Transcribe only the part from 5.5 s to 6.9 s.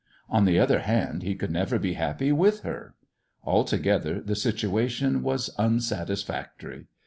unsatisfactory.